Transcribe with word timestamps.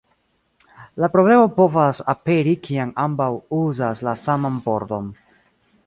La 1.03 1.09
problemo 1.15 1.43
povas 1.59 2.01
aperi 2.15 2.55
kiam 2.65 2.97
ambaŭ 3.07 3.31
uzas 3.61 4.05
la 4.09 4.19
saman 4.27 4.63
pordon. 4.69 5.17